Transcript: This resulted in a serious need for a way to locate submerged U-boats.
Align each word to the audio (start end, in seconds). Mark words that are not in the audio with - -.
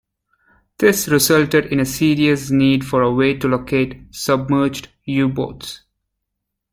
This 0.79 1.07
resulted 1.07 1.67
in 1.67 1.79
a 1.79 1.85
serious 1.85 2.49
need 2.49 2.83
for 2.83 3.03
a 3.03 3.13
way 3.13 3.37
to 3.37 3.47
locate 3.47 4.01
submerged 4.09 4.87
U-boats. 5.05 5.83